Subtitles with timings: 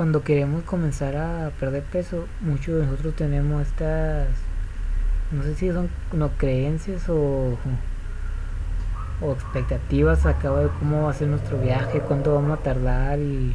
[0.00, 4.28] cuando queremos comenzar a perder peso, muchos de nosotros tenemos estas,
[5.30, 7.58] no sé si son no, creencias o,
[9.20, 13.18] o expectativas a cabo de cómo va a ser nuestro viaje, cuánto vamos a tardar
[13.18, 13.54] y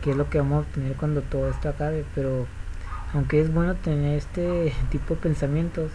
[0.00, 2.04] qué es lo que vamos a obtener cuando todo esto acabe.
[2.14, 2.46] Pero
[3.12, 5.90] aunque es bueno tener este tipo de pensamientos,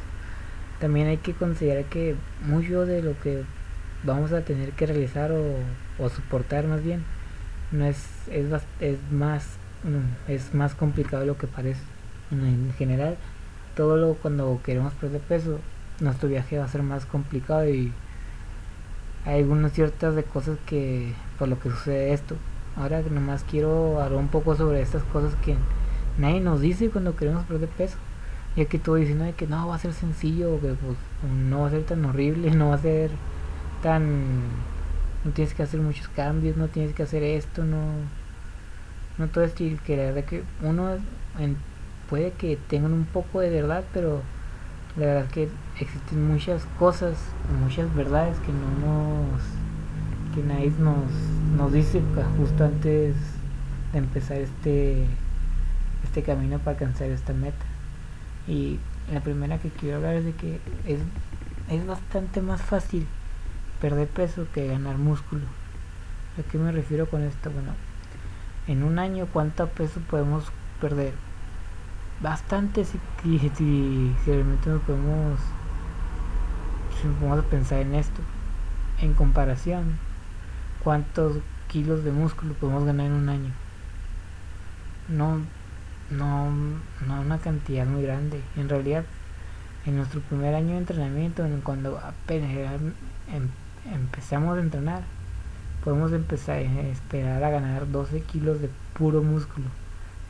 [0.81, 3.45] también hay que considerar que mucho de lo que
[4.03, 5.55] vamos a tener que realizar o,
[5.99, 7.01] o soportar más bien
[7.71, 8.45] no es, es,
[8.81, 9.57] es más
[10.27, 11.81] es más complicado de lo que parece.
[12.31, 13.17] En general
[13.75, 15.59] todo lo cuando queremos perder peso
[15.99, 17.91] nuestro viaje va a ser más complicado y
[19.25, 22.35] hay algunas ciertas de cosas que por lo que sucede esto.
[22.75, 25.55] Ahora nomás quiero hablar un poco sobre estas cosas que
[26.17, 27.97] nadie nos dice cuando queremos perder peso.
[28.55, 30.97] Ya que todo diciendo que no va a ser sencillo que pues,
[31.49, 33.11] no va a ser tan horrible no va a ser
[33.83, 34.41] tan
[35.23, 37.79] no tienes que hacer muchos cambios no tienes que hacer esto no
[39.17, 40.97] no todo es que la verdad que uno
[42.09, 44.21] puede que tengan un poco de verdad pero
[44.97, 45.49] la verdad que
[45.79, 47.17] existen muchas cosas
[47.61, 49.41] muchas verdades que no nos
[50.33, 51.09] que nadie nos,
[51.57, 52.01] nos dice
[52.37, 53.15] justo antes
[53.93, 55.05] de empezar este
[56.03, 57.65] este camino para alcanzar esta meta
[58.47, 58.79] y
[59.11, 60.99] la primera que quiero hablar es de que es,
[61.69, 63.07] es bastante más fácil
[63.81, 65.45] perder peso que ganar músculo
[66.39, 67.49] ¿a qué me refiero con esto?
[67.51, 67.71] bueno
[68.67, 70.45] en un año cuánto peso podemos
[70.81, 71.13] perder
[72.21, 75.39] bastante si, si, realmente nos podemos
[77.01, 78.21] si nos pensar en esto
[79.01, 79.97] en comparación
[80.83, 83.51] cuántos kilos de músculo podemos ganar en un año
[85.09, 85.41] no
[86.09, 86.49] no
[87.07, 88.41] no una cantidad muy grande.
[88.55, 89.03] En realidad
[89.85, 92.81] en nuestro primer año de entrenamiento cuando apenas
[93.31, 93.49] em,
[93.91, 95.03] empezamos a entrenar
[95.85, 99.67] podemos empezar a esperar a ganar 12 kilos de puro músculo.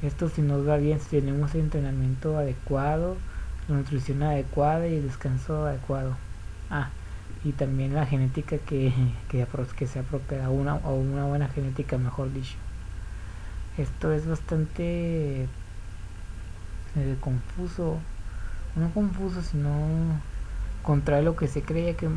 [0.03, 3.16] Esto si nos va bien, si tenemos el entrenamiento adecuado,
[3.70, 6.17] la nutrición adecuada y el descanso adecuado.
[6.70, 6.89] Ah,
[7.45, 8.92] y también la genética que,
[9.30, 12.58] que, que sea propia, una, o una buena genética, mejor dicho.
[13.77, 17.98] Esto es bastante eh, confuso,
[18.76, 19.72] no confuso, sino
[20.83, 22.10] contra lo que se creía que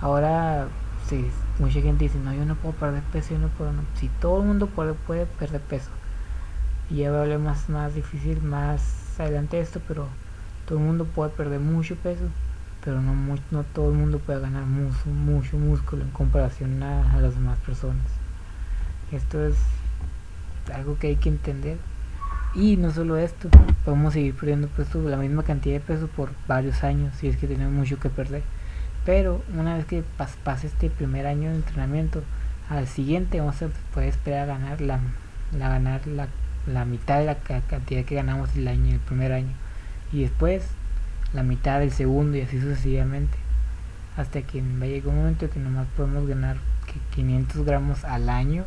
[0.00, 0.68] ahora
[1.08, 1.26] sí,
[1.58, 4.46] mucha gente dice, no, yo no puedo perder peso, yo no puedo, Si todo el
[4.46, 5.90] mundo puede, puede perder peso.
[6.90, 10.08] Y ya va a más, más difícil más adelante de esto, pero
[10.66, 12.24] todo el mundo puede perder mucho peso,
[12.84, 13.14] pero no,
[13.50, 17.58] no todo el mundo puede ganar mucho, mucho músculo en comparación a, a las demás
[17.58, 18.06] personas.
[19.12, 19.56] Esto es
[20.74, 21.78] algo que hay que entender.
[22.54, 23.48] Y no solo esto,
[23.84, 27.46] podemos seguir perdiendo peso, la misma cantidad de peso por varios años, si es que
[27.46, 28.42] tenemos mucho que perder.
[29.04, 30.04] Pero una vez que
[30.44, 32.22] pase este primer año de entrenamiento,
[32.68, 35.00] al siguiente vamos a poder esperar a ganar la,
[35.52, 36.28] ganar la,
[36.66, 39.52] la, mitad de la cantidad que ganamos el año, el primer año.
[40.12, 40.64] Y después
[41.32, 43.38] la mitad del segundo y así sucesivamente.
[44.16, 46.56] Hasta que va un momento que nomás podemos ganar
[47.14, 48.64] 500 gramos al año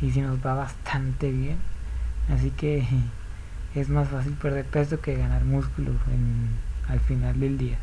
[0.00, 1.56] y si nos va bastante bien.
[2.28, 2.86] Así que
[3.74, 6.50] es más fácil perder peso que ganar músculo en,
[6.88, 7.78] al final del día.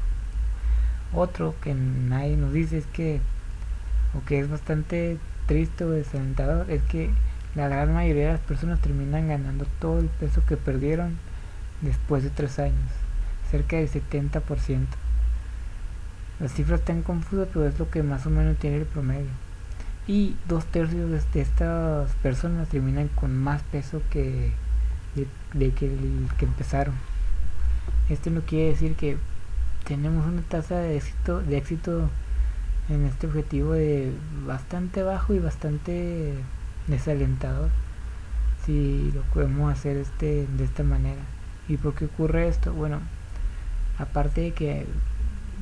[1.13, 3.21] Otro que nadie nos dice es que,
[4.15, 7.09] o que es bastante triste o desalentador, es que
[7.55, 11.17] la gran mayoría de las personas terminan ganando todo el peso que perdieron
[11.81, 12.91] después de tres años,
[13.49, 14.41] cerca del 70%.
[16.39, 19.31] Las cifras están confusas, pero es lo que más o menos tiene el promedio.
[20.07, 24.51] Y dos tercios de estas personas terminan con más peso que
[25.15, 25.91] de, que,
[26.37, 26.93] que empezaron.
[28.09, 29.17] Esto no quiere decir que
[29.87, 32.09] tenemos una tasa de éxito, de éxito
[32.89, 34.11] en este objetivo de
[34.45, 36.33] bastante bajo y bastante
[36.87, 37.69] desalentador
[38.65, 41.21] si lo podemos hacer este de esta manera.
[41.69, 42.99] Y por qué ocurre esto bueno
[43.97, 44.85] aparte de que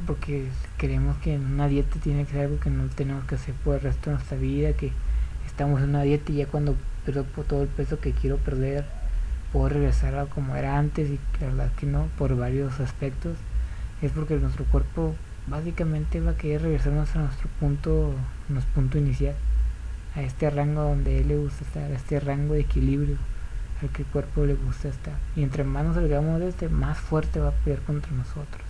[0.07, 0.47] porque
[0.77, 3.75] creemos que en una dieta tiene que ser algo que no tenemos que hacer por
[3.75, 4.91] el resto de nuestra vida que
[5.45, 8.85] estamos en una dieta y ya cuando pierdo todo el peso que quiero perder
[9.53, 13.37] puedo regresar a como era antes y la verdad que no por varios aspectos
[14.05, 15.15] es porque nuestro cuerpo
[15.47, 18.13] básicamente va a querer regresarnos a nuestro punto,
[18.49, 19.35] nuestro punto inicial,
[20.15, 23.17] a este rango donde él le gusta estar, a este rango de equilibrio
[23.81, 25.15] al que el cuerpo le gusta estar.
[25.35, 28.63] Y entre más nos salgamos de este, más fuerte va a pelear contra nosotros.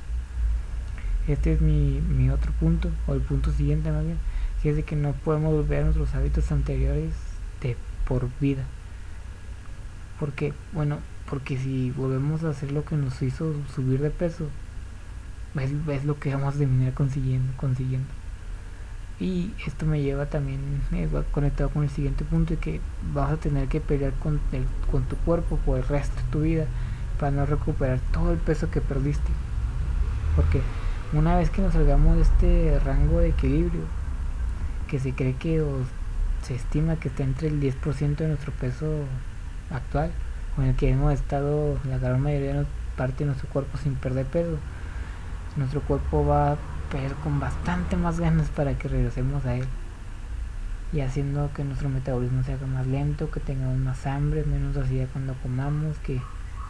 [1.28, 4.18] Este es mi, mi otro punto, o el punto siguiente más bien,
[4.62, 7.14] que es de que no podemos volver a nuestros hábitos anteriores
[7.62, 7.76] de
[8.08, 8.64] por vida.
[10.20, 11.00] Porque, bueno,
[11.30, 14.48] porque si volvemos a hacer lo que nos hizo subir de peso,
[15.62, 18.08] es, lo que vamos a terminar consiguiendo, consiguiendo.
[19.20, 20.60] Y esto me lleva también
[20.92, 22.82] eh, conectado con el siguiente punto de que
[23.14, 26.42] vas a tener que pelear con, el, con tu cuerpo por el resto de tu
[26.42, 26.66] vida
[27.18, 29.32] para no recuperar todo el peso que perdiste.
[30.36, 30.62] Porque
[31.14, 33.84] una vez que nos salgamos de este rango de equilibrio,
[34.90, 35.80] que se cree que o
[36.44, 39.06] se estima que está entre el 10% de nuestro peso
[39.72, 40.12] actual,
[40.58, 42.66] en el que hemos estado la gran mayoría de
[42.98, 44.58] parte de nuestro cuerpo sin perder peso,
[45.56, 46.58] nuestro cuerpo va a
[46.92, 49.66] perder con bastante más ganas para que regresemos a él.
[50.94, 55.08] Y haciendo que nuestro metabolismo se haga más lento, que tengamos más hambre, menos ansiedad
[55.12, 56.22] cuando comamos, que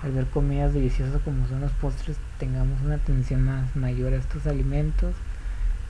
[0.04, 4.46] al ver comidas deliciosas como son los postres tengamos una atención más mayor a estos
[4.46, 5.16] alimentos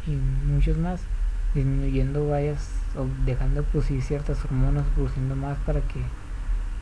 [0.07, 1.01] y muchos más
[1.53, 6.01] disminuyendo vayas o dejando de producir ciertas hormonas produciendo más para que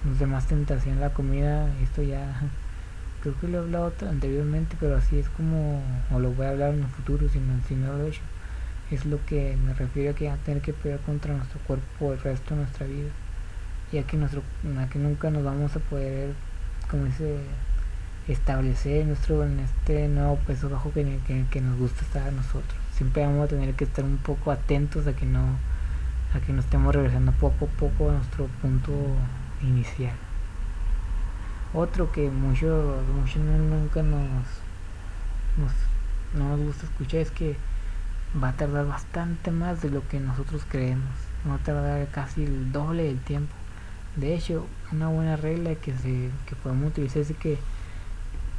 [0.03, 2.41] nos dé más tentación la comida esto ya
[3.23, 5.81] creo que lo he hablado anteriormente pero así es como
[6.11, 8.21] o lo voy a hablar en el futuro si no, si no lo he hecho
[8.91, 12.19] es lo que me refiero a que a tener que pelear contra nuestro cuerpo el
[12.19, 13.09] resto de nuestra vida
[13.91, 14.43] ya que nuestro
[14.91, 16.33] que nunca nos vamos a poder
[16.89, 17.37] como dice,
[18.27, 21.19] establecer nuestro en este nuevo peso bajo que,
[21.49, 22.75] que, nos gusta estar a nosotros.
[22.95, 25.57] Siempre vamos a tener que estar un poco atentos a que no
[26.33, 28.91] a que nos estemos regresando poco a poco a nuestro punto
[29.61, 30.13] inicial.
[31.73, 34.45] Otro que mucho, mucho nunca nos,
[35.57, 35.71] nos,
[36.35, 37.55] no nos gusta escuchar es que
[38.41, 41.09] va a tardar bastante más de lo que nosotros creemos.
[41.49, 43.53] Va a tardar casi el doble del tiempo.
[44.15, 47.57] De hecho, una buena regla que, se, que podemos utilizar es que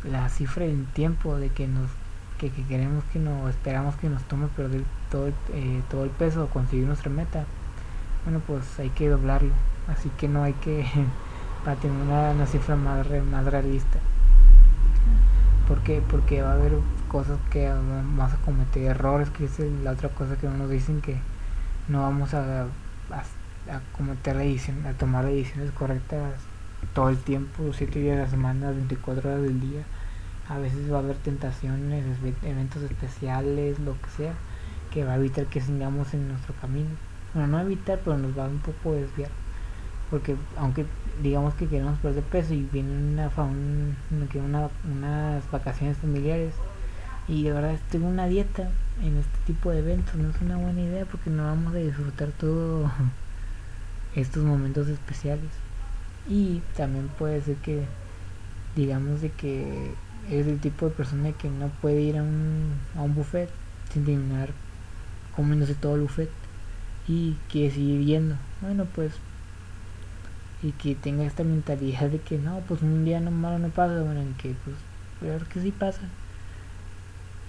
[0.02, 1.90] la cifra en tiempo de que nos
[2.38, 6.44] que, queremos que no esperamos que nos tome perder todo el, eh, todo el peso
[6.44, 7.44] o conseguir nuestra meta
[8.25, 9.52] bueno pues hay que doblarlo
[9.88, 10.84] así que no hay que
[11.64, 13.99] para tener una, cifra más, más realista
[15.66, 16.72] porque porque va a haber
[17.08, 21.16] cosas que vamos a cometer errores que es la otra cosa que nos dicen que
[21.88, 23.22] no vamos a, a
[23.70, 26.34] a cometer la edición, a tomar decisiones correctas
[26.93, 29.82] todo el tiempo, 7 días de la semana, 24 horas del día.
[30.49, 32.05] A veces va a haber tentaciones,
[32.43, 34.34] eventos especiales, lo que sea,
[34.93, 36.90] que va a evitar que sigamos en nuestro camino.
[37.32, 39.31] Bueno, no evitar, pero nos va un poco a desviar.
[40.14, 40.87] Porque aunque
[41.25, 46.55] digamos que queremos perder peso y viene una, una, unas vacaciones familiares
[47.26, 48.70] y de verdad tengo una dieta
[49.02, 52.28] en este tipo de eventos, no es una buena idea porque no vamos a disfrutar
[52.28, 52.88] todo
[54.14, 55.50] estos momentos especiales.
[56.28, 57.82] Y también puede ser que,
[58.76, 59.94] digamos, de que
[60.31, 63.50] es el tipo de persona que no puede ir a un, a un buffet
[63.93, 64.50] sin terminar
[65.34, 66.31] comiéndose todo el buffet
[67.08, 69.10] y quiere seguir viendo Bueno, pues,
[70.64, 74.00] y que tenga esta mentalidad de que no, pues un día no malo no pasa,
[74.02, 74.76] bueno, en que pues,
[75.20, 76.00] peor que sí pasa.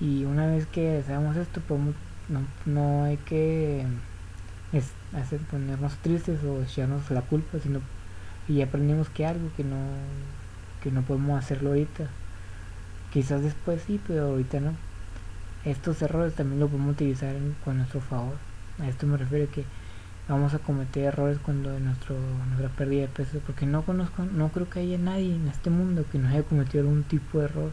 [0.02, 1.96] Y una vez que sabemos esto, podemos,
[2.28, 3.86] no, no hay que
[4.74, 7.80] es hacer ponernos tristes o echarnos la culpa, sino
[8.50, 9.78] y aprendemos que algo que no
[10.84, 12.10] que no podemos hacerlo ahorita.
[13.14, 14.74] Quizás después sí, pero ahorita no.
[15.64, 17.34] Estos errores también los podemos utilizar
[17.64, 18.36] con nuestro favor.
[18.80, 19.64] A esto me refiero que
[20.28, 22.16] vamos a cometer errores cuando nuestro,
[22.50, 26.06] nuestra pérdida de peso, porque no conozco, no creo que haya nadie en este mundo
[26.12, 27.72] que no haya cometido algún tipo de error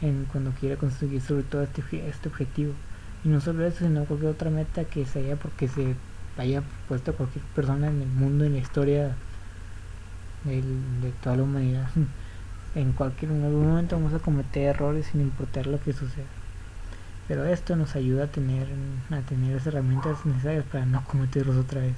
[0.00, 2.72] en cuando quiera conseguir sobre todo este, este objetivo.
[3.24, 5.94] Y no solo eso, sino cualquier otra meta que se haya porque se
[6.36, 9.14] haya puesto cualquier persona en el mundo, en la historia
[10.44, 11.88] de toda la humanidad.
[12.74, 16.26] en cualquier momento vamos a cometer errores sin importar lo que suceda.
[17.26, 18.68] Pero esto nos ayuda a tener,
[19.10, 21.94] a tener las herramientas necesarias para no cometerlos otra vez.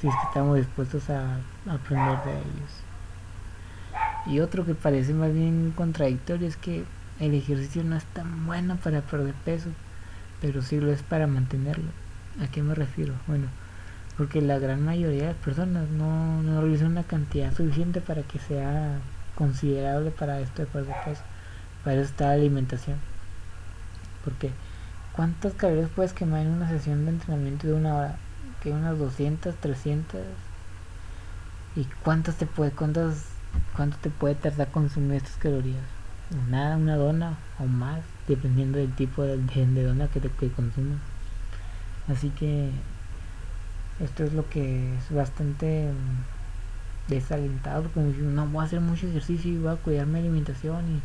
[0.00, 1.38] Si es que estamos dispuestos a,
[1.68, 2.70] aprender de ellos.
[4.26, 6.84] Y otro que parece más bien contradictorio es que
[7.18, 9.70] el ejercicio no es tan bueno para perder peso,
[10.40, 11.90] pero sí lo es para mantenerlo.
[12.40, 13.14] ¿A qué me refiero?
[13.26, 13.46] Bueno,
[14.16, 18.38] porque la gran mayoría de las personas no, no realizan una cantidad suficiente para que
[18.38, 19.00] sea
[19.34, 21.22] considerable para esto de perder peso.
[21.82, 22.98] Para eso está la alimentación.
[24.26, 24.50] Porque,
[25.12, 28.16] ¿cuántas calorías puedes quemar en una sesión de entrenamiento de una hora?
[28.60, 30.20] Que unas 200, 300.
[31.76, 33.26] ¿Y cuántas te puede, cuántas,
[33.76, 35.84] cuánto te puede tardar consumir estas calorías?
[36.50, 40.98] Nada, una dona o más, dependiendo del tipo de, dona que te que consumas.
[42.08, 42.72] Así que
[44.00, 45.88] esto es lo que es bastante
[47.06, 50.96] desalentado, como si no voy a hacer mucho ejercicio y voy a cuidar mi alimentación
[50.96, 51.00] y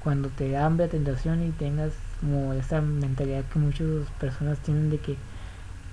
[0.00, 1.92] cuando te da hambre, tentación y tengas
[2.22, 3.86] como esa mentalidad que muchas
[4.18, 5.16] personas tienen de que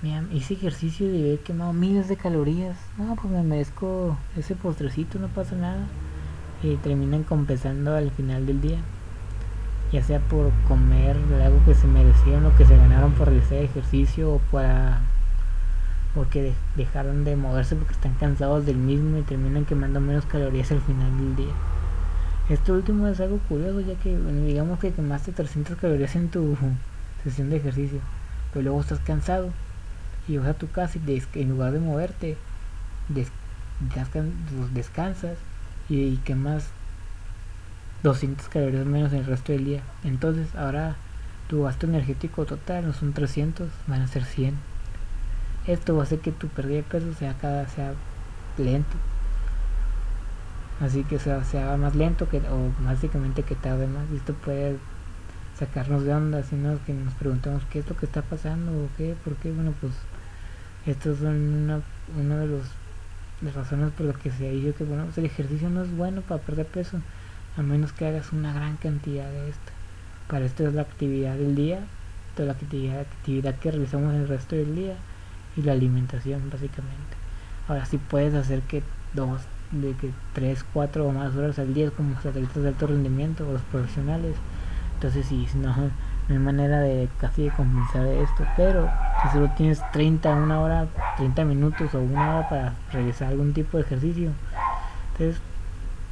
[0.00, 5.18] mira, hice ejercicio y he quemado miles de calorías, no, pues me merezco ese postrecito,
[5.18, 5.86] no pasa nada
[6.62, 8.78] y terminan compensando al final del día.
[9.92, 14.34] ya sea por comer algo que se merecieron o que se ganaron por realizar ejercicio
[14.34, 15.00] o para
[16.14, 20.80] porque dejaron de moverse porque están cansados del mismo y terminan quemando menos calorías al
[20.80, 21.54] final del día.
[22.50, 26.56] Esto último es algo curioso ya que digamos que quemaste 300 calorías en tu
[27.22, 28.00] sesión de ejercicio,
[28.52, 29.50] pero luego estás cansado
[30.26, 32.36] y vas a tu casa y en lugar de moverte
[34.74, 35.38] descansas
[35.88, 36.66] y quemas
[38.02, 39.82] 200 calorías menos en el resto del día.
[40.02, 40.96] Entonces ahora
[41.48, 44.56] tu gasto energético total no son 300, van a ser 100.
[45.68, 47.92] Esto va a hacer que tu pérdida de peso sea cada sea
[48.58, 48.96] lento.
[50.80, 54.04] Así que sea, sea más lento que, o básicamente que tarde más.
[54.12, 54.78] Y esto puede
[55.58, 59.14] sacarnos de onda, sino que nos preguntamos qué es lo que está pasando o qué,
[59.24, 59.52] por qué.
[59.52, 59.92] Bueno, pues
[60.86, 61.80] estos son una,
[62.18, 62.62] uno de los
[63.42, 65.96] las razones por las que se ha dicho que bueno, pues, el ejercicio no es
[65.96, 67.00] bueno para perder peso
[67.56, 69.72] a menos que hagas una gran cantidad de esto.
[70.28, 71.80] Para esto es la actividad del día,
[72.36, 74.94] toda la actividad, actividad que realizamos el resto del día
[75.56, 77.16] y la alimentación básicamente.
[77.66, 78.82] Ahora si puedes hacer que
[79.14, 83.48] dos, de que tres, cuatro o más horas al día como atletas de alto rendimiento
[83.48, 84.36] o los profesionales,
[84.94, 85.90] entonces sí, no, no
[86.28, 88.90] hay manera de casi de compensar esto, pero
[89.22, 90.86] si solo tienes 30, una hora,
[91.16, 94.30] 30 minutos o una hora para realizar algún tipo de ejercicio,
[95.12, 95.40] entonces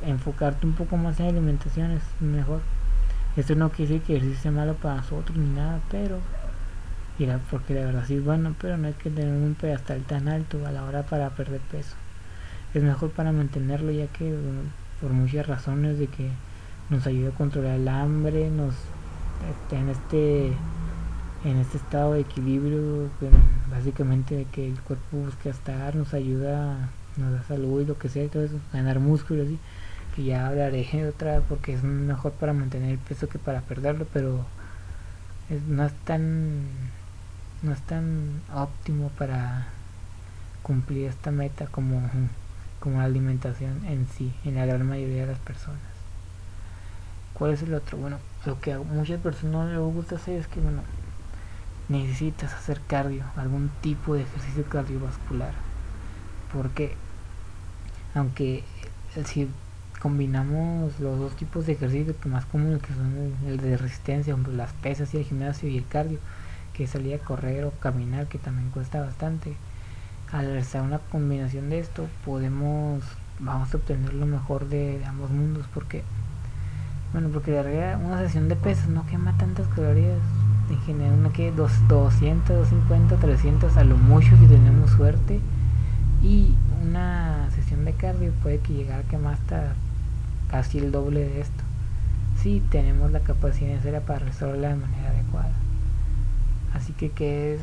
[0.06, 2.60] enfocarte un poco más en alimentación es mejor.
[3.36, 6.18] Esto no quiere decir que el ejercicio malo para nosotros ni nada, pero
[7.18, 10.66] mira, porque la verdad sí bueno, pero no hay que tener un pedestal tan alto
[10.66, 11.94] a la hora para perder peso.
[12.74, 14.34] Es mejor para mantenerlo ya que
[15.00, 16.30] por muchas razones de que
[16.90, 18.74] nos ayuda a controlar el hambre, nos
[19.70, 20.52] en este
[21.44, 23.08] en este estado de equilibrio,
[23.70, 28.08] básicamente de que el cuerpo busca estar, nos ayuda, nos da salud y lo que
[28.08, 29.58] sea, todo eso, ganar músculo así
[30.24, 34.44] ya hablaré otra porque es mejor para mantener el peso que para perderlo pero
[35.68, 36.62] no es tan
[37.62, 39.68] no es tan óptimo para
[40.62, 42.10] cumplir esta meta como
[42.80, 45.80] como la alimentación en sí en la gran mayoría de las personas
[47.34, 47.98] ¿cuál es el otro?
[47.98, 50.82] bueno lo que a muchas personas les gusta hacer es que bueno
[51.88, 55.52] necesitas hacer cardio algún tipo de ejercicio cardiovascular
[56.52, 56.94] porque
[58.14, 58.64] aunque
[59.24, 59.48] si
[59.98, 64.72] combinamos los dos tipos de ejercicio que más comunes que son el, de resistencia, las
[64.74, 66.18] pesas y el gimnasio y el cardio,
[66.72, 69.56] que es salir a correr o caminar, que también cuesta bastante.
[70.32, 73.02] Al realizar una combinación de esto, podemos,
[73.38, 76.04] vamos a obtener lo mejor de, ambos mundos, porque,
[77.12, 80.18] bueno, porque de realidad una sesión de pesas no quema tantas calorías,
[80.70, 85.40] en general una que 200, 250, 300 a lo mucho si tenemos suerte,
[86.22, 89.74] y una sesión de cardio puede que llegar a quemar hasta
[90.50, 91.64] casi el doble de esto
[92.42, 95.52] si tenemos la capacidad necesaria para resolverla de manera adecuada.
[96.72, 97.60] Así que que es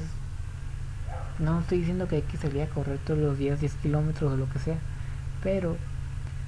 [1.39, 4.37] no estoy diciendo que hay que salir a correr todos los días 10 kilómetros o
[4.37, 4.77] lo que sea
[5.43, 5.77] pero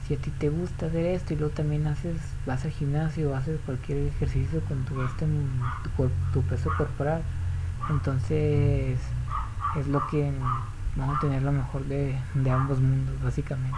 [0.07, 3.59] si a ti te gusta hacer esto y luego también haces vas al gimnasio haces
[3.65, 5.25] cualquier ejercicio con tu este
[5.95, 7.21] tu, tu peso corporal
[7.89, 8.99] entonces
[9.77, 10.31] es lo que
[10.95, 13.77] vamos a tener lo mejor de, de ambos mundos básicamente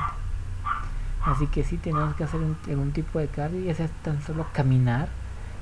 [1.25, 5.09] Así que sí tenemos que hacer algún tipo de cardio, ya sea tan solo caminar,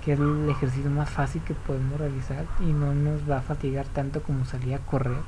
[0.06, 3.86] que es el ejercicio más fácil que podemos realizar y no nos va a fatigar
[3.88, 5.22] tanto como salir a correr.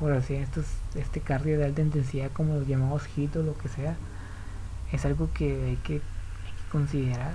[0.00, 0.46] O sea,
[0.94, 3.96] este cardio de alta intensidad como los llamados HIIT o lo que sea,
[4.92, 6.00] es algo que hay que,
[6.70, 7.34] considerar.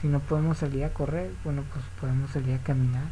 [0.00, 3.04] Si no podemos salir a correr, bueno, pues podemos salir a caminar.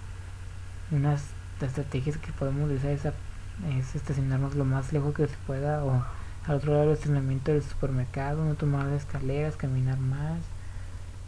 [0.90, 1.24] Unas
[1.60, 6.04] estrategias que podemos usar es, es estacionarnos lo más lejos que se pueda o
[6.46, 10.40] al otro lado del estacionamiento del supermercado, no tomar las escaleras, caminar más,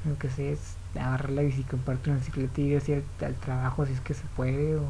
[0.05, 3.93] lo que sea es agarrar la bicicleta, parte una bicicleta y ir al, trabajo si
[3.93, 4.85] es que se puede, o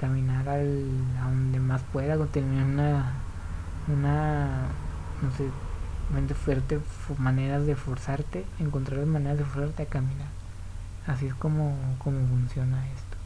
[0.00, 0.88] caminar al,
[1.20, 3.12] a donde más pueda, tener una,
[3.86, 4.62] una,
[5.20, 5.50] no sé,
[6.34, 6.80] fuerte,
[7.18, 10.28] maneras de forzarte, encontrar maneras de forzarte a caminar.
[11.06, 13.16] Así es como, como funciona esto.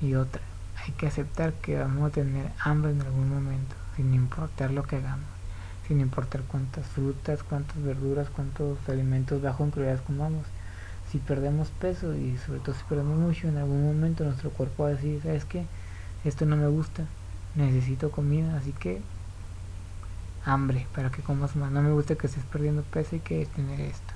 [0.00, 0.42] Y otra,
[0.76, 4.96] hay que aceptar que vamos a tener hambre en algún momento sin importar lo que
[4.96, 5.26] hagamos,
[5.88, 10.46] sin importar cuántas frutas, cuántas verduras, cuántos alimentos bajo en calorías comamos.
[11.10, 14.90] Si perdemos peso y sobre todo si perdemos mucho, en algún momento nuestro cuerpo va
[14.90, 15.64] a decir, ¿sabes qué?
[16.24, 17.04] Esto no me gusta,
[17.54, 19.00] necesito comida, así que
[20.44, 21.70] hambre para que comas más.
[21.70, 24.14] No me gusta que estés perdiendo peso y que tener esto.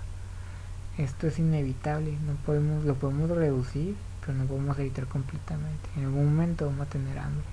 [0.99, 5.89] Esto es inevitable, no podemos, lo podemos reducir, pero no podemos evitar completamente.
[5.97, 7.45] En algún momento vamos a tener hambre.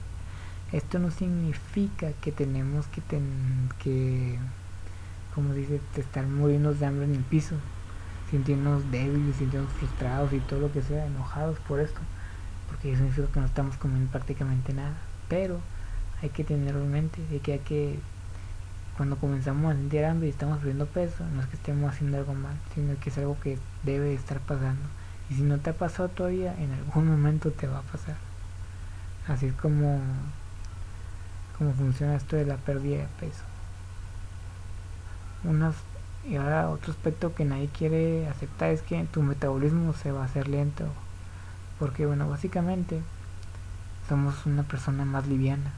[0.71, 4.37] Esto no significa que tenemos que, ten, que
[5.33, 7.55] como dice, estar muriendo de hambre en el piso,
[8.29, 11.99] sintiéndonos débiles, sintiéndonos frustrados y todo lo que sea, enojados por esto,
[12.67, 14.95] porque eso significa que no estamos comiendo prácticamente nada.
[15.27, 15.59] Pero
[16.21, 17.99] hay que tenerlo en mente de que hay que,
[18.97, 22.33] cuando comenzamos a sentir hambre y estamos perdiendo peso, no es que estemos haciendo algo
[22.33, 24.83] mal, sino que es algo que debe estar pasando.
[25.29, 28.15] Y si no te ha pasado todavía, en algún momento te va a pasar.
[29.27, 30.01] Así es como,
[31.57, 33.43] como funciona esto de la pérdida de peso.
[35.43, 35.75] Unas,
[36.27, 40.25] y ahora otro aspecto que nadie quiere aceptar es que tu metabolismo se va a
[40.25, 40.85] hacer lento.
[41.79, 43.01] Porque bueno, básicamente
[44.07, 45.71] somos una persona más liviana.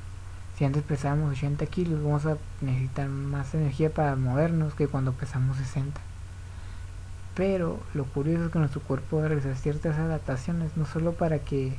[0.58, 5.58] Si antes pesábamos 80 kilos, vamos a necesitar más energía para movernos que cuando pesamos
[5.58, 6.00] 60.
[7.36, 11.40] Pero lo curioso es que nuestro cuerpo va a realizar ciertas adaptaciones, no solo para
[11.40, 11.76] que,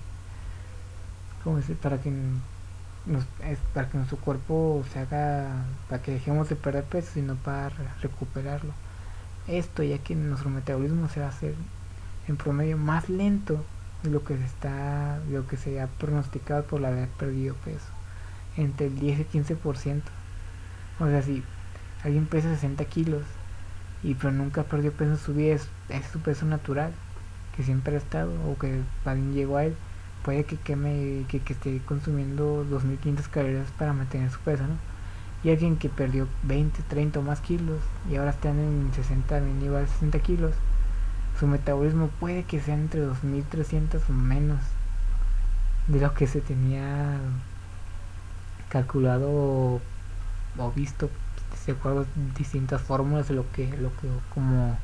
[1.44, 1.76] ¿cómo decir?
[1.76, 2.10] Para que,
[3.06, 7.34] nos, es para que nuestro cuerpo se haga, para que dejemos de perder peso, sino
[7.36, 8.72] para recuperarlo.
[9.48, 11.54] Esto ya que nuestro metabolismo se va a hacer
[12.28, 13.64] en promedio más lento
[14.02, 17.88] de lo que se está, lo que se ha pronosticado por haber perdido peso,
[18.56, 20.02] entre el 10 y 15%.
[21.00, 21.42] O sea, si
[22.04, 23.22] alguien pesa 60 kilos
[24.02, 25.68] y pero nunca perdió peso en su vida, es,
[26.12, 26.92] su peso natural,
[27.56, 29.76] que siempre ha estado, o que alguien llegó a él,
[30.24, 34.76] puede que queme, que, esté consumiendo 2500 calorías para mantener su peso, ¿no?
[35.44, 39.88] Y alguien que perdió 20, 30 o más kilos y ahora está en 60, igual
[39.88, 40.52] 60 kilos,
[41.38, 44.60] su metabolismo puede que sea entre 2300 o menos
[45.88, 47.18] de lo que se tenía
[48.68, 49.80] calculado
[50.58, 51.10] o visto
[51.66, 54.76] de acuerdo distintas fórmulas de lo que lo que como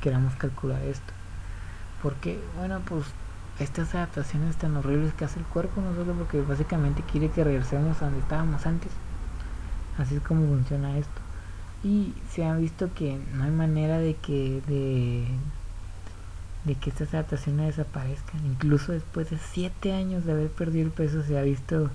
[0.00, 1.12] queramos calcular esto
[2.02, 3.04] porque bueno pues
[3.60, 8.00] estas adaptaciones tan horribles que hace el cuerpo no solo porque básicamente quiere que regresemos
[8.00, 8.92] a donde estábamos antes.
[9.98, 11.20] Así es como funciona esto.
[11.82, 15.26] Y se ha visto que no hay manera de que de,
[16.76, 18.46] que estas adaptaciones desaparezcan.
[18.46, 21.90] Incluso después de 7 años de haber perdido el peso se ha visto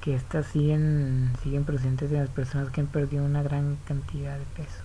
[0.00, 4.44] que estas siguen, siguen presentes en las personas que han perdido una gran cantidad de
[4.56, 4.82] peso.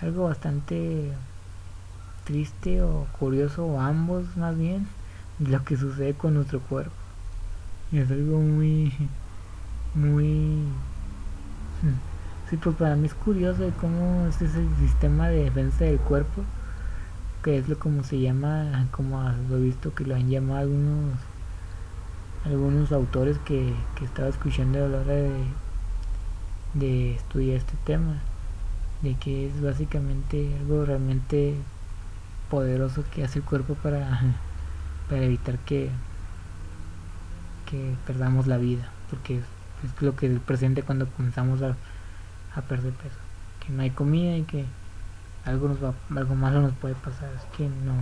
[0.00, 1.12] Algo bastante
[2.24, 4.86] triste o curioso, o ambos más bien,
[5.38, 6.92] lo que sucede con nuestro cuerpo.
[7.92, 8.92] Y es algo muy,
[9.94, 10.64] muy...
[12.50, 16.42] Sí, pues para mí es curioso de cómo es el sistema de defensa del cuerpo,
[17.42, 21.18] que es lo como se llama, como lo he visto que lo han llamado algunos
[22.44, 25.30] algunos autores que, que estaba escuchando a la hora de,
[26.74, 28.20] de estudiar este tema,
[29.02, 31.56] de que es básicamente algo realmente
[32.54, 34.20] poderoso que hace el cuerpo para,
[35.08, 35.90] para evitar que,
[37.68, 39.44] que perdamos la vida, porque es,
[40.00, 41.74] lo que es presente cuando comenzamos a,
[42.54, 43.18] a perder peso,
[43.58, 44.66] que no hay comida y que
[45.44, 47.96] algo nos va, algo malo nos puede pasar, es que no,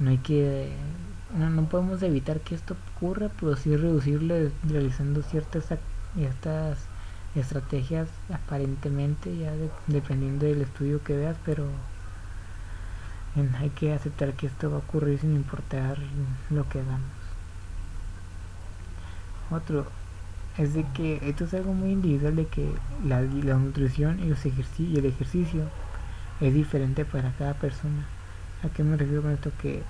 [0.00, 0.72] no hay que
[1.38, 5.66] no, no podemos evitar que esto ocurra, pero sí reducirle realizando ciertas
[6.18, 6.78] estas
[7.36, 9.52] estrategias aparentemente ya
[9.86, 11.66] dependiendo del estudio que veas, pero
[13.58, 15.98] hay que aceptar que esto va a ocurrir sin importar
[16.50, 17.10] lo que hagamos.
[19.50, 19.86] Otro
[20.58, 22.72] es de que esto es algo muy individual de que
[23.04, 24.24] la, la nutrición y,
[24.96, 25.62] el ejercicio
[26.40, 28.04] es diferente para cada persona.
[28.64, 29.52] ¿A qué me refiero con esto?
[29.60, 29.82] Que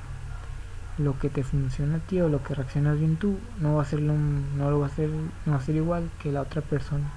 [0.98, 3.86] lo que te funciona a ti o lo que reaccionas bien tú no va a
[3.86, 7.10] ser no lo va a ser no va a ser igual que la otra persona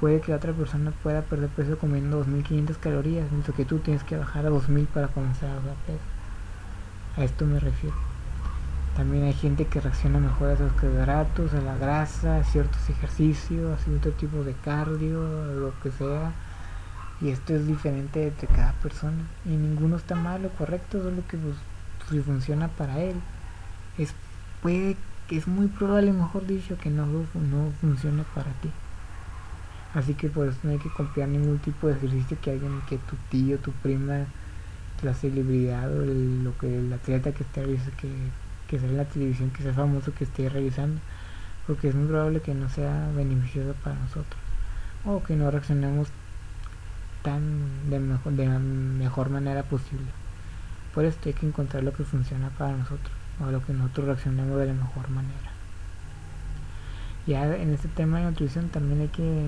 [0.00, 4.02] puede que la otra persona pueda perder peso comiendo 2500 calorías mientras que tú tienes
[4.02, 5.98] que bajar a 2000 para comenzar a perder peso.
[7.16, 7.94] A esto me refiero.
[8.96, 13.78] También hay gente que reacciona mejor a los carbohidratos a la grasa a ciertos ejercicios
[13.78, 15.22] a cierto tipo de cardio
[15.54, 16.32] lo que sea.
[17.20, 19.22] Y esto es diferente entre cada persona.
[19.44, 21.56] Y ninguno está mal o correcto solo que pues
[22.08, 23.16] si funciona para él,
[23.98, 24.14] es
[24.62, 24.96] puede
[25.36, 28.70] es muy probable, mejor dicho, que no, no funcione para ti.
[29.94, 32.98] Así que por eso no hay que copiar ningún tipo de ejercicio que alguien, que
[32.98, 34.26] tu tío, tu prima,
[35.02, 38.10] la celebridad o lo que el atleta que esté que,
[38.68, 41.00] que sale en la televisión, que sea famoso, que esté realizando,
[41.66, 44.40] porque es muy probable que no sea beneficioso para nosotros
[45.04, 46.08] o que no reaccionemos
[47.22, 50.06] tan de mejor, de mejor manera posible.
[50.94, 54.58] Por esto hay que encontrar lo que funciona para nosotros o lo que nosotros reaccionemos
[54.58, 55.59] de la mejor manera.
[57.26, 59.44] Ya en este tema de nutrición también hay que,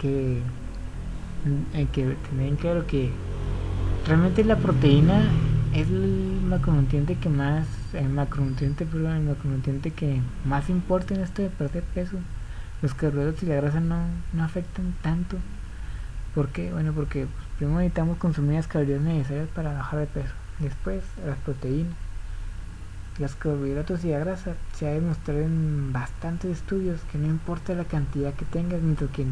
[0.00, 0.42] que,
[1.74, 3.10] hay que tener en claro que
[4.06, 5.22] realmente la proteína
[5.74, 11.42] es el macronutriente que más, el macronutriente, perdón, el macronutriente que más importa en esto
[11.42, 12.18] de perder peso.
[12.80, 15.36] Los carbohidratos y la grasa no, no afectan tanto.
[16.34, 16.72] ¿Por qué?
[16.72, 17.26] Bueno, porque
[17.56, 20.34] primero necesitamos consumir las calorías necesarias para bajar de peso.
[20.58, 21.94] Después, las proteínas.
[23.18, 27.84] Los carbohidratos y la grasa se ha demostrado en bastantes estudios que no importa la
[27.84, 29.24] cantidad que tengas mientras que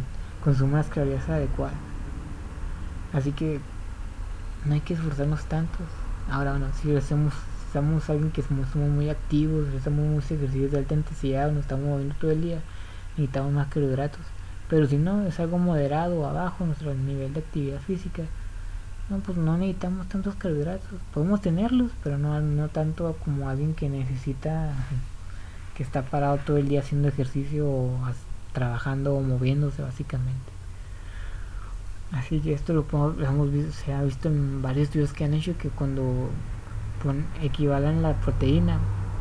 [0.44, 1.74] consumas calorías adecuadas.
[3.12, 3.60] Así que
[4.64, 5.78] no hay que esforzarnos tanto.
[6.30, 7.34] Ahora, bueno, si hacemos,
[7.72, 12.14] somos alguien que somos, muy activos, hacemos muchos ejercicios de alta intensidad, nos estamos moviendo
[12.20, 12.60] todo el día,
[13.16, 14.20] necesitamos más carbohidratos.
[14.68, 18.22] Pero si no, es algo moderado abajo nuestro nivel de actividad física,
[19.12, 20.98] no, pues no necesitamos tantos carbohidratos.
[21.12, 24.72] Podemos tenerlos, pero no, no tanto como alguien que necesita,
[25.76, 27.98] que está parado todo el día haciendo ejercicio o
[28.54, 30.50] trabajando o moviéndose básicamente.
[32.12, 32.86] Así que esto lo,
[33.22, 36.30] hemos visto, se ha visto en varios estudios que han hecho que cuando
[37.42, 38.78] equivalen la proteína,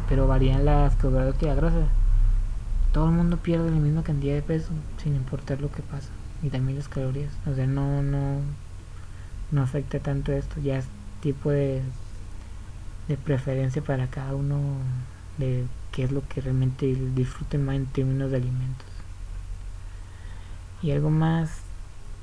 [0.08, 1.88] pero varían las carbohidratos y la grasa,
[2.94, 6.10] todo el mundo pierde la misma cantidad de peso sin importar lo que pasa
[6.44, 7.32] y también las calorías.
[7.46, 8.42] O sea, no, no,
[9.52, 10.86] no afecta tanto esto, ya es
[11.22, 11.82] tipo de,
[13.08, 14.60] de preferencia para cada uno
[15.38, 18.88] de qué es lo que realmente disfruten más en términos de alimentos.
[20.82, 21.62] Y algo más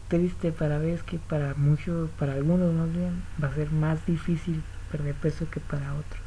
[0.09, 4.05] triste para ver es que para muchos, para algunos más bien, va a ser más
[4.07, 6.23] difícil perder peso que para otros.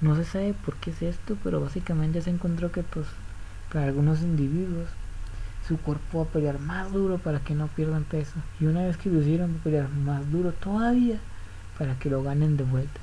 [0.00, 3.06] No se sabe por qué es esto, pero básicamente se encontró que pues
[3.72, 4.88] para algunos individuos
[5.66, 8.34] su cuerpo va a pelear más duro para que no pierdan peso.
[8.60, 11.18] Y una vez que lo hicieron va a pelear más duro todavía
[11.78, 13.00] para que lo ganen de vuelta.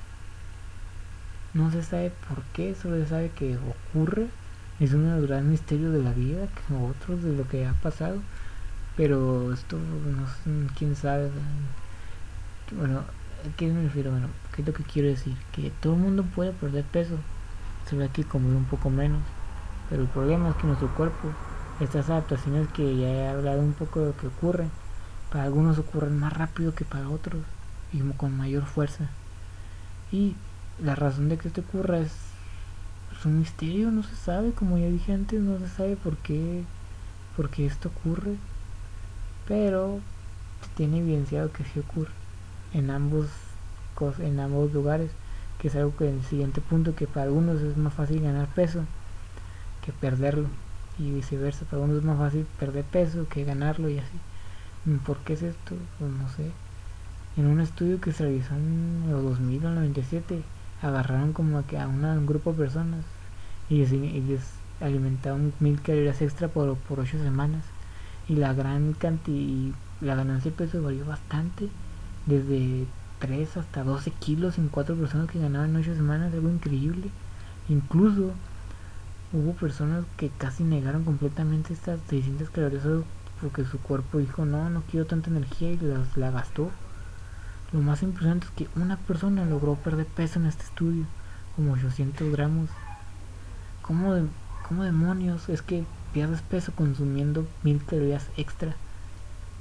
[1.54, 4.28] No se sabe por qué, solo se sabe que ocurre.
[4.80, 7.74] Es uno de los grandes misterios de la vida, que otros de lo que ha
[7.74, 8.22] pasado
[8.96, 11.30] pero esto, no quién sabe.
[12.72, 14.12] Bueno, ¿a qué me refiero?
[14.12, 15.36] Bueno, ¿qué es lo que quiero decir?
[15.52, 17.16] Que todo el mundo puede perder peso,
[17.90, 19.22] solo hay que comer un poco menos.
[19.90, 21.30] Pero el problema es que nuestro cuerpo,
[21.82, 24.68] estas adaptaciones que ya he hablado un poco de lo que ocurre,
[25.32, 27.42] para algunos ocurren más rápido que para otros
[27.94, 29.10] y con mayor fuerza.
[30.12, 30.36] Y
[30.82, 32.12] la razón de que esto ocurra es,
[33.18, 36.64] es un misterio, no se sabe, como ya dije antes, no se sabe por qué,
[37.36, 38.38] por qué esto ocurre
[39.48, 40.00] pero
[40.76, 42.12] tiene evidenciado que sí ocurre
[42.74, 43.28] en ambos
[44.20, 45.12] en ambos lugares
[45.60, 48.48] que es algo que en el siguiente punto que para algunos es más fácil ganar
[48.48, 48.86] peso
[49.86, 50.48] que perderlo
[51.02, 54.18] y viceversa para algunos es más fácil perder peso que ganarlo y así
[55.06, 55.76] ¿por qué es esto?
[56.00, 56.52] pues no sé
[57.38, 60.42] en un estudio que se realizó en los 2000 o 97
[60.82, 63.06] agarraron como que a un grupo de personas
[63.70, 64.44] y les,
[64.82, 67.64] alimentaron mil calorías extra por, por 8 semanas
[68.28, 71.70] y la gran cantidad, la ganancia de peso varió bastante,
[72.26, 72.86] desde
[73.20, 77.10] 3 hasta 12 kilos en 4 personas que ganaban en 8 semanas, algo increíble.
[77.70, 78.32] Incluso
[79.34, 82.84] hubo personas que casi negaron completamente estas 600 calorías
[83.42, 86.70] porque su cuerpo dijo no, no quiero tanta energía y las, la gastó.
[87.72, 91.06] Lo más impresionante es que una persona logró perder peso en este estudio,
[91.56, 92.70] como 800 gramos.
[93.82, 94.26] ¿Cómo, de,
[94.68, 95.48] cómo demonios?
[95.50, 98.76] Es que pierdes peso consumiendo mil calorías extra.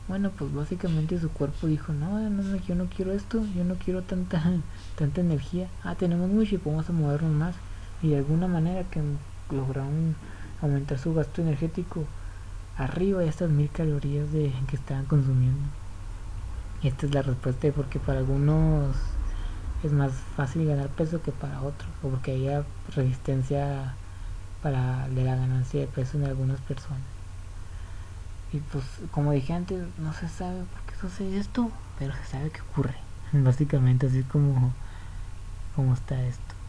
[0.08, 4.02] Bueno, pues básicamente su cuerpo dijo, no, no, yo no quiero esto, yo no quiero
[4.02, 4.42] tanta,
[4.98, 5.68] tanta energía.
[5.84, 7.54] Ah, tenemos mucho y podemos movernos más.
[8.02, 9.00] Y de alguna manera que
[9.56, 10.16] lograron
[10.62, 12.04] aumentar su gasto energético
[12.76, 15.68] arriba de estas mil calorías de, que estaban consumiendo.
[16.82, 18.96] Y esta es la respuesta porque para algunos
[19.82, 23.94] es más fácil ganar peso que para otros, o porque haya resistencia
[24.62, 27.02] para de la ganancia de peso en algunas personas.
[28.52, 32.50] Y pues como dije antes, no se sabe por qué sucede esto, pero se sabe
[32.50, 32.96] que ocurre.
[33.32, 34.72] Básicamente así como,
[35.76, 36.59] como está esto.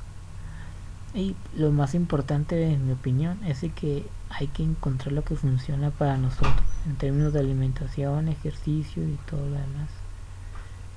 [1.14, 5.90] Y lo más importante en mi opinión es que hay que encontrar lo que funciona
[5.90, 6.54] para nosotros
[6.86, 9.90] en términos de alimentación, ejercicio y todo lo demás.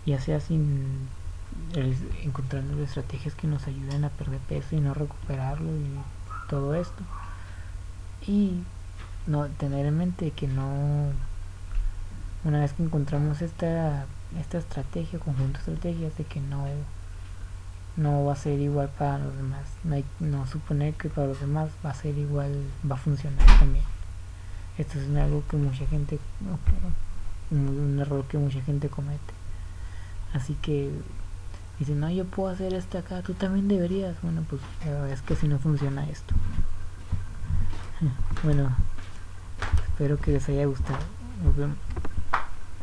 [0.07, 1.09] Ya sea sin
[2.23, 7.03] encontrando estrategias que nos ayuden a perder peso y no recuperarlo y todo esto
[8.27, 8.61] y
[9.27, 11.11] no tener en mente que no
[12.45, 14.07] una vez que encontramos esta
[14.39, 16.67] esta estrategia conjunto de estrategias de que no
[17.97, 21.41] no va a ser igual para los demás no, hay, no suponer que para los
[21.41, 22.53] demás va a ser igual
[22.91, 23.85] va a funcionar también
[24.79, 26.19] esto es algo que mucha gente
[27.51, 29.33] un error que mucha gente comete
[30.33, 30.91] así que
[31.79, 34.15] Dice, no, yo puedo hacer esto acá, tú también deberías.
[34.23, 34.63] Bueno, pues
[35.13, 36.35] es que si no funciona esto.
[38.43, 38.77] Bueno,
[39.89, 40.99] espero que les haya gustado.